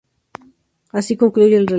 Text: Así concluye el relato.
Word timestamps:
Así 0.91 1.15
concluye 1.15 1.55
el 1.57 1.67
relato. 1.67 1.69